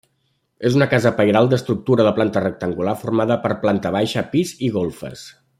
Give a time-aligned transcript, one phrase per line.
[0.69, 5.29] És una casa pairal d'estructura de planta rectangular formada per planta baixa, pis i golfes.